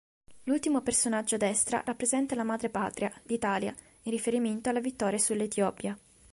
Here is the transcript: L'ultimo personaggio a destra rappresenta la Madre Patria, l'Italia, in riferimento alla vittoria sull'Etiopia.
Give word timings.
L'ultimo 0.45 0.81
personaggio 0.81 1.35
a 1.35 1.37
destra 1.37 1.83
rappresenta 1.85 2.33
la 2.33 2.41
Madre 2.43 2.71
Patria, 2.71 3.13
l'Italia, 3.25 3.71
in 4.01 4.11
riferimento 4.11 4.67
alla 4.67 4.79
vittoria 4.79 5.19
sull'Etiopia. 5.19 5.95